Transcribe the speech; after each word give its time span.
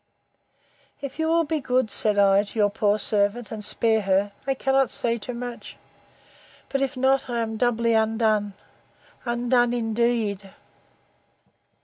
If 0.99 1.19
you 1.19 1.27
will 1.27 1.43
be 1.43 1.59
good, 1.59 1.91
said 1.91 2.17
I, 2.17 2.41
to 2.43 2.57
your 2.57 2.71
poor 2.71 2.97
servant, 2.97 3.51
and 3.51 3.63
spare 3.63 4.01
her, 4.01 4.31
I 4.47 4.55
cannot 4.55 4.89
say 4.89 5.19
too 5.19 5.35
much! 5.35 5.77
But 6.69 6.81
if 6.81 6.97
not, 6.97 7.29
I 7.29 7.37
am 7.41 7.55
doubly 7.55 7.93
undone!—Undone 7.93 9.73
indeed! 9.73 10.49